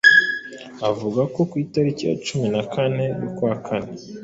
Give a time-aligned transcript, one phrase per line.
[0.89, 3.93] Avuga ko ku itariki ya cumi nakane y'ukwa kane